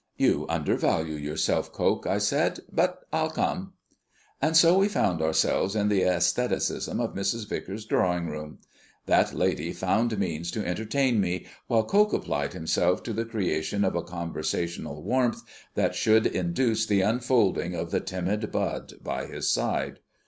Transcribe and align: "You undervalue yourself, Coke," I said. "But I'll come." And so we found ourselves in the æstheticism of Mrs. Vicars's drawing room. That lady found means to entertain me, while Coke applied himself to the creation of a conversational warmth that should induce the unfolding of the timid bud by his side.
"You 0.17 0.47
undervalue 0.49 1.13
yourself, 1.13 1.71
Coke," 1.71 2.07
I 2.07 2.17
said. 2.17 2.61
"But 2.71 3.05
I'll 3.13 3.29
come." 3.29 3.73
And 4.41 4.57
so 4.57 4.75
we 4.79 4.87
found 4.87 5.21
ourselves 5.21 5.75
in 5.75 5.89
the 5.89 6.01
æstheticism 6.01 6.99
of 6.99 7.13
Mrs. 7.13 7.47
Vicars's 7.47 7.85
drawing 7.85 8.25
room. 8.25 8.57
That 9.05 9.31
lady 9.31 9.71
found 9.73 10.17
means 10.17 10.49
to 10.53 10.65
entertain 10.67 11.21
me, 11.21 11.45
while 11.67 11.83
Coke 11.83 12.13
applied 12.13 12.53
himself 12.53 13.03
to 13.03 13.13
the 13.13 13.25
creation 13.25 13.85
of 13.85 13.95
a 13.95 14.01
conversational 14.01 15.03
warmth 15.03 15.43
that 15.75 15.93
should 15.93 16.25
induce 16.25 16.87
the 16.87 17.01
unfolding 17.01 17.75
of 17.75 17.91
the 17.91 17.99
timid 17.99 18.51
bud 18.51 18.93
by 19.03 19.27
his 19.27 19.47
side. 19.47 19.99